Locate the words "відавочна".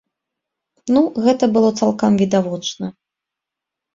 2.21-2.87